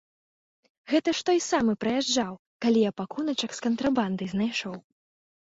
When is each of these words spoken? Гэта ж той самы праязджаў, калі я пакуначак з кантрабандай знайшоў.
Гэта 0.93 1.13
ж 1.19 1.23
той 1.27 1.39
самы 1.49 1.75
праязджаў, 1.85 2.33
калі 2.67 2.79
я 2.89 2.95
пакуначак 3.03 3.51
з 3.59 3.63
кантрабандай 3.67 4.27
знайшоў. 4.35 4.75